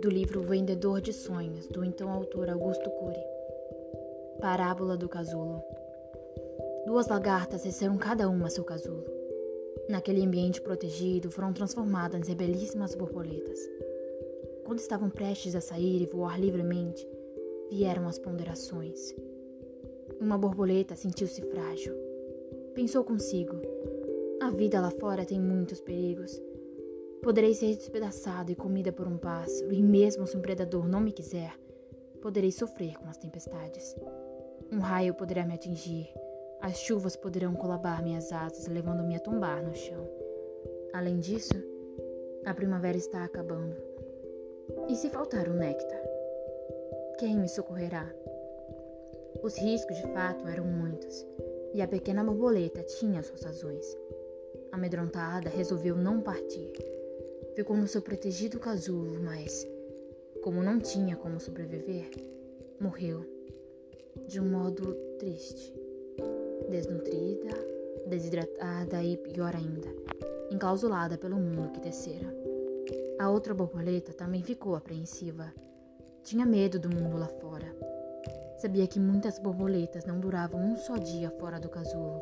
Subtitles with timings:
[0.00, 3.24] Do livro Vendedor de Sonhos, do então autor Augusto Cury.
[4.40, 5.62] Parábola do Casulo.
[6.84, 9.04] Duas lagartas desceram cada uma seu casulo.
[9.88, 13.58] Naquele ambiente protegido, foram transformadas em belíssimas borboletas.
[14.64, 17.08] Quando estavam prestes a sair e voar livremente,
[17.70, 19.14] vieram as ponderações.
[20.20, 21.94] Uma borboleta sentiu-se frágil.
[22.74, 23.56] Pensou consigo:
[24.40, 26.42] a vida lá fora tem muitos perigos.
[27.22, 31.12] Poderei ser despedaçada e comida por um pássaro, e mesmo se um predador não me
[31.12, 31.54] quiser,
[32.20, 33.96] poderei sofrer com as tempestades.
[34.70, 36.08] Um raio poderá me atingir,
[36.60, 40.08] as chuvas poderão colabar minhas asas, levando-me a tombar no chão.
[40.92, 41.54] Além disso,
[42.44, 43.76] a primavera está acabando.
[44.88, 46.02] E se faltar o néctar?
[47.18, 48.12] Quem me socorrerá?
[49.42, 51.26] Os riscos, de fato, eram muitos,
[51.74, 53.84] e a pequena borboleta tinha suas razões.
[54.72, 56.72] Amedrontada, resolveu não partir.
[57.54, 59.66] Ficou no seu protegido casulo, mas,
[60.42, 62.10] como não tinha como sobreviver,
[62.80, 63.24] morreu
[64.26, 65.72] de um modo triste
[66.68, 67.54] desnutrida,
[68.06, 69.88] desidratada e, pior ainda,
[70.50, 72.34] enclausulada pelo mundo que descera.
[73.18, 75.52] A outra borboleta também ficou apreensiva.
[76.22, 77.74] Tinha medo do mundo lá fora.
[78.66, 82.20] Sabia que muitas borboletas não duravam um só dia fora do casulo,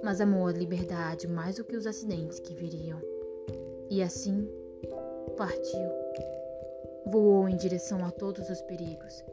[0.00, 3.00] mas amou a liberdade mais do que os acidentes que viriam.
[3.90, 4.48] E assim,
[5.36, 5.90] partiu.
[7.06, 9.24] Voou em direção a todos os perigos,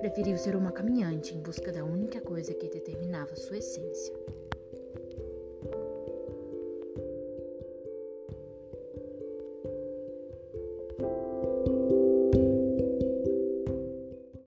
[0.00, 4.12] Preferiu ser uma caminhante em busca da única coisa que determinava sua essência.